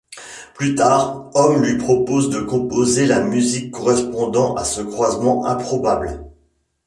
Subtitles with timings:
[0.55, 6.25] Plus tard, Homme lui propose de composer la musique correspondant à ce croisement improbable.